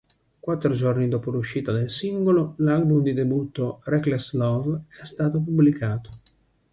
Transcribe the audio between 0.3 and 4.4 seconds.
Quattro giorni dopo l'uscita del singolo, l'album di debutto "Reckless